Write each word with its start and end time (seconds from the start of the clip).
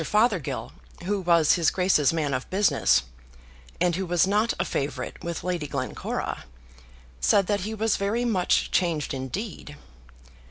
Fothergill, 0.03 0.71
who 1.03 1.21
was 1.21 1.53
his 1.53 1.69
Grace's 1.69 2.11
man 2.11 2.33
of 2.33 2.49
business, 2.49 3.03
and 3.79 3.95
who 3.95 4.07
was 4.07 4.25
not 4.25 4.51
a 4.59 4.65
favourite 4.65 5.23
with 5.23 5.43
Lady 5.43 5.67
Glencora, 5.67 6.45
said 7.19 7.45
that 7.45 7.59
he 7.59 7.75
was 7.75 7.97
very 7.97 8.25
much 8.25 8.71
changed 8.71 9.13
indeed. 9.13 9.77